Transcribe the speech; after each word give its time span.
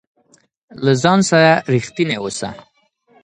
له 0.83 0.91
ځان 1.03 1.19
سره 1.29 1.51
رښتينی 1.73 2.15
اوسه 2.19 2.49